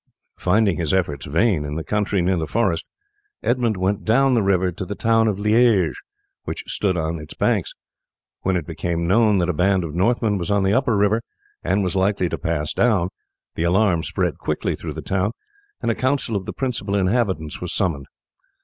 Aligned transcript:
Finding 0.39 0.77
his 0.77 0.95
efforts 0.95 1.27
vain 1.27 1.63
in 1.63 1.75
the 1.75 1.83
country 1.83 2.23
near 2.23 2.35
the 2.37 2.47
forest 2.47 2.85
Edmund 3.43 3.77
went 3.77 4.03
down 4.03 4.33
the 4.33 4.41
river 4.41 4.71
to 4.71 4.83
the 4.83 4.95
town 4.95 5.27
of 5.27 5.37
Liege, 5.37 6.01
which 6.43 6.63
stood 6.65 6.97
on 6.97 7.19
its 7.19 7.35
banks. 7.35 7.75
When 8.41 8.55
it 8.55 8.65
became 8.65 9.05
known 9.05 9.37
that 9.37 9.47
a 9.47 9.53
band 9.53 9.83
of 9.83 9.93
Northmen 9.93 10.39
was 10.39 10.49
on 10.49 10.63
the 10.63 10.73
upper 10.73 10.97
river, 10.97 11.21
and 11.63 11.83
was 11.83 11.95
likely 11.95 12.29
to 12.29 12.37
pass 12.39 12.73
down, 12.73 13.09
the 13.53 13.61
alarm 13.61 14.01
spread 14.01 14.39
quickly 14.39 14.75
through 14.75 14.93
the 14.93 15.03
town, 15.03 15.33
and 15.83 15.91
a 15.91 15.93
council 15.93 16.35
of 16.35 16.45
the 16.45 16.53
principal 16.53 16.95
inhabitants 16.95 17.61
was 17.61 17.71
summoned. 17.71 18.07